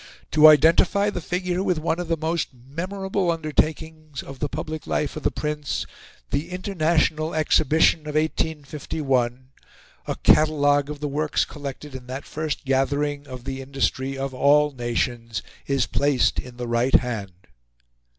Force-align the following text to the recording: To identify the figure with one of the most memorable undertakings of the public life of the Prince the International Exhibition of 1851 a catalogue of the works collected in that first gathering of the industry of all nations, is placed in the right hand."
To 0.31 0.47
identify 0.47 1.11
the 1.11 1.21
figure 1.21 1.61
with 1.61 1.77
one 1.77 1.99
of 1.99 2.07
the 2.07 2.17
most 2.17 2.47
memorable 2.51 3.29
undertakings 3.29 4.23
of 4.23 4.39
the 4.39 4.49
public 4.49 4.87
life 4.87 5.15
of 5.15 5.21
the 5.21 5.29
Prince 5.29 5.85
the 6.31 6.49
International 6.49 7.35
Exhibition 7.35 7.99
of 8.07 8.15
1851 8.15 9.49
a 10.07 10.15
catalogue 10.23 10.89
of 10.89 11.01
the 11.01 11.07
works 11.07 11.45
collected 11.45 11.93
in 11.93 12.07
that 12.07 12.25
first 12.25 12.65
gathering 12.65 13.27
of 13.27 13.43
the 13.43 13.61
industry 13.61 14.17
of 14.17 14.33
all 14.33 14.71
nations, 14.71 15.43
is 15.67 15.85
placed 15.85 16.39
in 16.39 16.57
the 16.57 16.67
right 16.67 16.95
hand." 16.95 17.33